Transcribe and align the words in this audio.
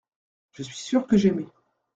Je 0.53 0.63
suis 0.63 0.77
sûr 0.77 1.05
que 1.05 1.15
j’aimai. 1.15 1.45